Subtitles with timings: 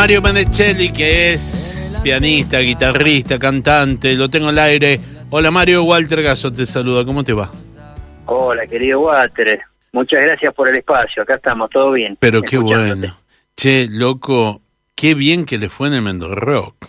[0.00, 5.00] Mario Menechelli, que es pianista, guitarrista, cantante, lo tengo al aire.
[5.30, 7.50] Hola Mario, Walter Gaso te saluda, ¿cómo te va?
[8.26, 9.60] Hola, querido Walter.
[9.90, 12.16] Muchas gracias por el espacio, acá estamos, todo bien.
[12.20, 13.18] Pero qué bueno.
[13.56, 14.62] Che, loco,
[14.94, 16.86] qué bien que le fue en el Mendoza Rock.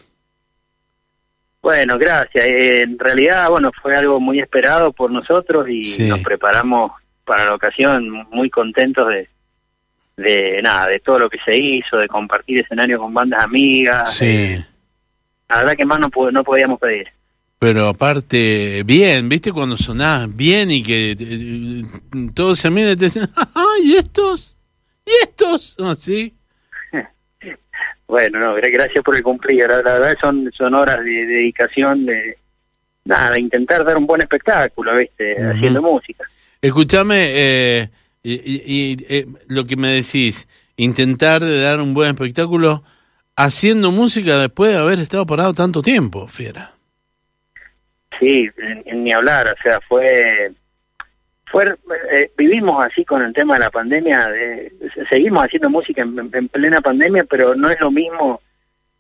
[1.64, 2.46] Bueno, gracias.
[2.46, 6.92] Eh, en realidad, bueno, fue algo muy esperado por nosotros y nos preparamos
[7.26, 9.30] para la ocasión muy contentos de,
[10.20, 14.14] de nada, de todo lo que se hizo, de compartir escenario con bandas amigas.
[14.16, 14.56] Sí.
[15.48, 17.08] la verdad que más no, no podíamos pedir.
[17.60, 21.84] Pero aparte, bien, ¿viste cuando sonás bien y que eh,
[22.34, 23.30] todos se miran y te dicen,
[23.84, 24.56] ¿y estos?
[25.06, 25.76] ¿Y estos?
[25.80, 26.34] ¿Así?
[28.08, 29.68] bueno, no, gracias por el cumplido.
[29.68, 32.38] La, verdad son, son horas de, dedicación de,
[33.04, 35.36] nada, de intentar dar un buen espectáculo, ¿viste?
[35.44, 36.24] Haciendo música.
[36.62, 37.90] Escúchame, eh,
[38.24, 42.84] y, eh, lo que me decís, intentar de dar un buen espectáculo
[43.36, 46.74] haciendo música después de haber estado parado tanto tiempo, Fiera.
[48.20, 48.50] Sí,
[48.94, 50.52] ni hablar, o sea, fue...
[51.46, 51.76] fue
[52.12, 54.74] eh, vivimos así con el tema de la pandemia, de,
[55.10, 58.42] seguimos haciendo música en, plena pandemia, pero no es lo mismo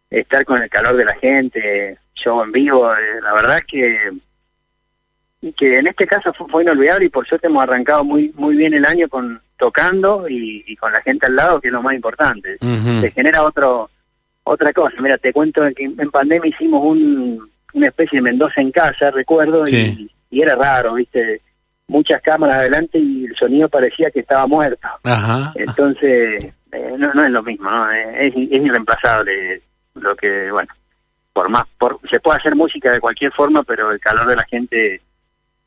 [0.09, 3.65] estar con el calor de la gente, yo en vivo, eh, la verdad es
[5.41, 8.73] que que en este caso fue, inolvidable y por suerte hemos arrancado muy muy bien
[8.73, 12.57] el año con tocando y, con la gente al lado, que es lo más importante.
[12.59, 13.89] Se genera otro
[14.43, 14.95] otra cosa.
[15.01, 19.63] Mira, te cuento que en pandemia hicimos un, una especie de Mendoza en casa, recuerdo,
[19.67, 21.41] y, era raro, ¿viste?
[21.87, 24.87] Muchas cámaras adelante y el sonido parecía que estaba muerto.
[25.55, 27.91] Entonces, eh, no, no es lo mismo, ¿no?
[27.91, 29.61] Eh, es, es irreemplazable
[29.95, 30.71] lo que, bueno,
[31.33, 34.45] por más, por, se puede hacer música de cualquier forma, pero el calor de la
[34.45, 35.01] gente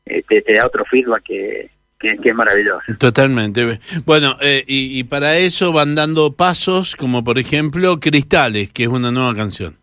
[0.05, 2.81] eh, te, da otro feedback que, que, es maravilloso.
[2.97, 3.79] Totalmente.
[4.05, 8.89] Bueno, eh, y, y, para eso van dando pasos, como por ejemplo Cristales, que es
[8.89, 9.77] una nueva canción.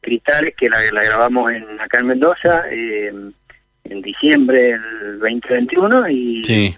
[0.00, 3.12] Cristales, que la, la grabamos en acá en Mendoza eh,
[3.84, 6.74] en diciembre del 2021 y, sí.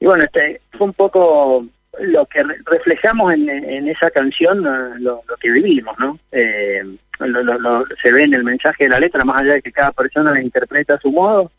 [0.00, 1.66] y bueno, este fue un poco
[2.00, 6.18] lo que reflejamos en, en esa canción, lo, lo, que vivimos, ¿no?
[6.32, 6.82] Eh,
[7.26, 10.32] lo, se ve en el mensaje de la letra, más allá de que cada persona
[10.32, 11.50] la interpreta a su modo,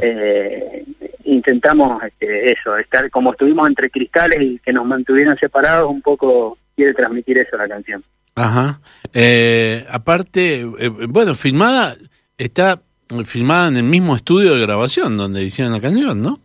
[0.00, 0.84] eh,
[1.24, 6.58] intentamos este, eso, estar como estuvimos entre cristales y que nos mantuvieran separados, un poco
[6.76, 8.04] quiere transmitir eso la canción.
[8.34, 8.80] Ajá.
[9.12, 11.96] Eh, aparte, eh, bueno, filmada,
[12.36, 12.78] está
[13.24, 16.40] filmada en el mismo estudio de grabación donde hicieron la canción, ¿no?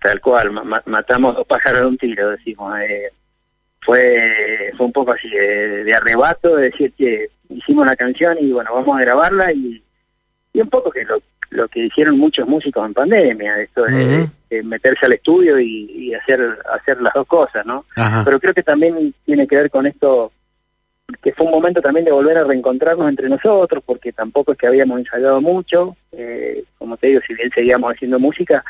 [0.00, 0.50] Tal, cual,
[0.86, 2.72] matamos dos pájaros de un tiro, decimos.
[3.80, 8.70] fue fue un poco así de, arrebato, de decir que hicimos la canción y bueno,
[8.74, 9.82] vamos a grabarla y,
[10.52, 11.20] y un poco que lo,
[11.50, 14.28] lo que hicieron muchos músicos en pandemia, esto de,
[14.62, 16.40] meterse al estudio y, hacer
[16.72, 17.84] hacer las dos cosas, ¿no?
[18.24, 20.32] Pero creo que también tiene que ver con esto,
[21.22, 24.66] que fue un momento también de volver a reencontrarnos entre nosotros, porque tampoco es que
[24.66, 28.64] habíamos ensayado mucho, eh, como te digo, si bien seguíamos haciendo música,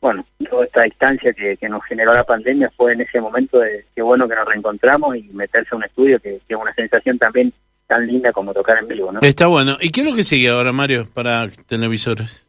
[0.00, 4.02] bueno, toda esta distancia que, nos generó la pandemia fue en ese momento de qué
[4.02, 7.52] bueno que nos reencontramos y meterse a un estudio, que, que es una sensación también
[7.92, 9.20] tan linda como tocar en vivo, ¿no?
[9.20, 9.76] Está bueno.
[9.78, 12.46] ¿Y qué es lo que sigue ahora, Mario, para televisores?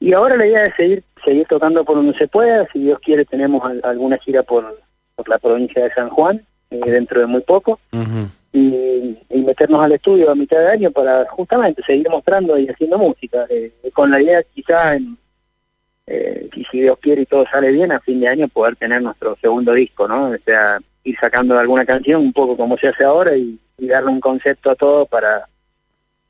[0.00, 2.66] Y ahora la idea es seguir seguir tocando por donde se pueda.
[2.72, 4.80] Si Dios quiere, tenemos alguna gira por,
[5.14, 6.40] por la provincia de San Juan
[6.70, 7.78] eh, dentro de muy poco.
[8.52, 13.46] y, meternos al estudio a mitad de año para justamente seguir mostrando y haciendo música.
[13.48, 15.16] Eh, con la idea quizá, en,
[16.06, 19.02] eh, y si Dios quiere y todo sale bien, a fin de año poder tener
[19.02, 20.30] nuestro segundo disco, ¿no?
[20.30, 24.10] O sea, ir sacando alguna canción un poco como se hace ahora y y darle
[24.10, 25.48] un concepto a todo para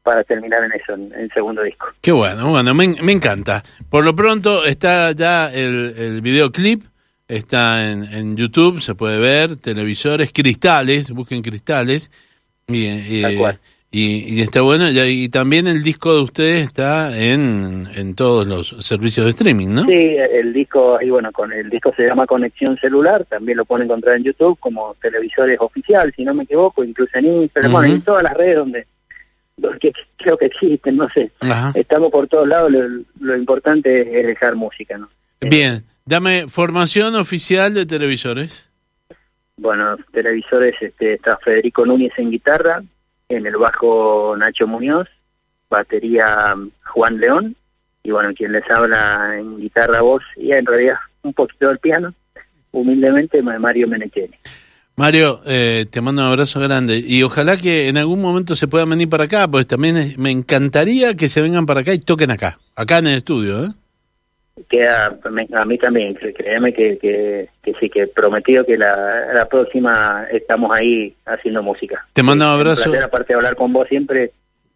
[0.03, 1.89] para terminar en eso, en el segundo disco.
[2.01, 3.65] Qué bueno, bueno, me, me encanta.
[3.91, 6.85] Por lo pronto está ya el, el videoclip,
[7.27, 12.13] está en, en, YouTube, se puede ver, televisores, cristales, busquen cristales.
[12.69, 13.25] Y, y,
[13.91, 19.25] y, está bueno, y, también el disco de ustedes está en, en todos los servicios
[19.25, 19.85] de streaming, ¿no?
[19.85, 23.87] Sí, el disco, y bueno, con el disco se llama Conexión Celular, también lo pueden
[23.87, 28.25] encontrar en YouTube como televisores oficial, si no me equivoco, incluso en Instagram, en todas
[28.25, 28.87] las redes donde,
[30.17, 31.31] creo que existen, no sé.
[31.75, 32.73] Estamos por todos lados,
[33.19, 35.09] lo, importante es dejar música, ¿no?
[35.41, 38.69] Bien, dame formación oficial de televisores.
[39.57, 42.83] Bueno, televisores, este, está Federico Núñez en guitarra,
[43.29, 45.09] en el bajo Nacho Muñoz,
[45.69, 47.57] batería Juan León,
[48.03, 52.15] y bueno, quien les habla en guitarra, voz y en realidad un poquito del piano,
[52.71, 54.35] humildemente Mario Menecheni.
[54.95, 58.89] Mario, eh, te mando un abrazo grande y ojalá que en algún momento se puedan
[58.89, 62.59] venir para acá, pues también me encantaría que se vengan para acá y toquen acá,
[62.75, 63.65] acá en el estudio.
[63.65, 63.69] ¿eh?
[64.69, 65.19] Queda,
[65.53, 71.15] a mí también, créeme que, que, sí, que prometido que la, la próxima estamos ahí
[71.27, 72.07] haciendo música.
[72.13, 72.91] Te mando un abrazo.
[72.91, 74.33] Un aparte de hablar con vos siempre,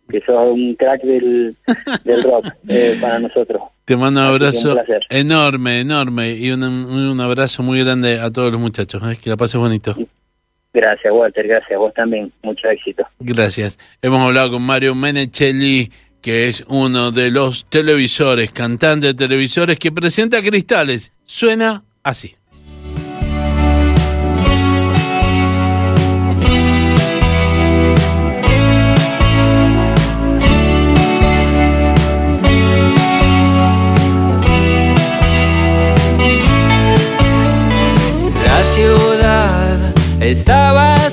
[0.08, 1.56] que sos un crack del,
[2.04, 3.62] del rock eh, para nosotros.
[3.84, 4.76] Te mando un abrazo
[5.08, 9.02] enorme, enorme y un, un, abrazo muy grande a todos los muchachos.
[9.04, 9.18] ¿eh?
[9.20, 9.96] Que la pases bonito.
[10.72, 11.48] Gracias, Walter.
[11.48, 11.76] Gracias.
[11.76, 12.30] Vos también.
[12.42, 13.04] Mucho éxito.
[13.18, 13.78] Gracias.
[14.00, 15.90] Hemos hablado con Mario Menechelli
[16.20, 21.12] que es uno de los televisores, cantante de televisores que presenta Cristales.
[21.24, 22.36] Suena así.
[38.44, 41.08] La ciudad estaba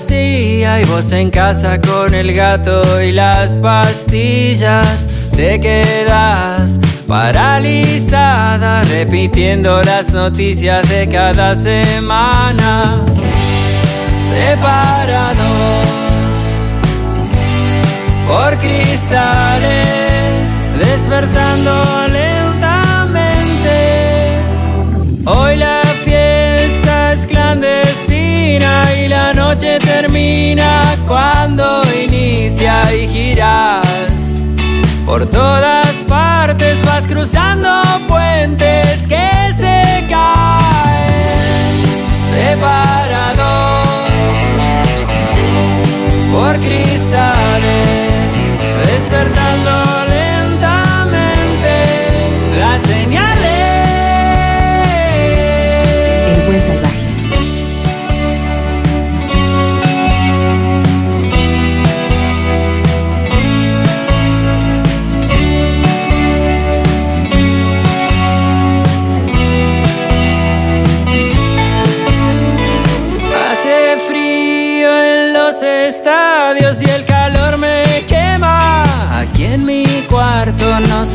[0.76, 5.08] y vos en casa con el gato y las pastillas.
[5.36, 12.98] Te quedas paralizada repitiendo las noticias de cada semana.
[14.22, 15.88] Separados
[18.28, 19.70] por cristales,
[20.78, 21.98] despertando
[29.48, 34.36] noche termina cuando inicia y giras.
[35.06, 37.70] Por todas partes vas cruzando
[38.10, 41.80] puentes que se caen,
[42.30, 43.87] separados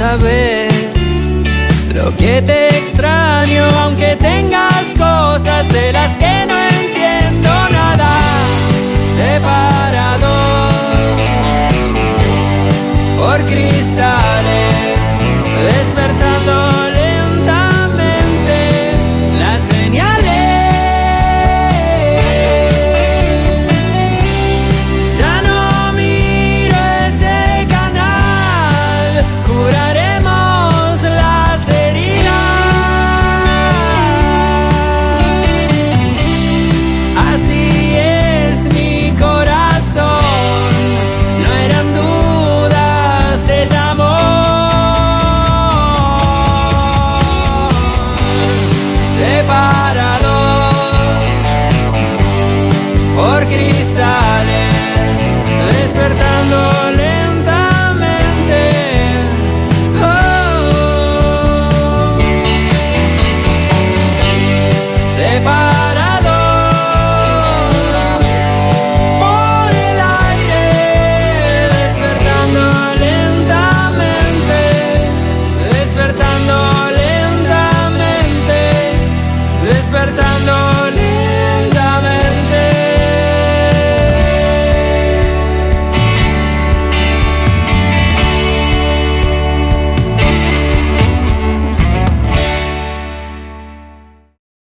[0.03, 1.21] sabes
[1.95, 8.11] lo que te extraño, aunque tengas cosas de las que no entiendo nada.
[9.19, 10.75] Separados
[13.17, 14.22] por cristales,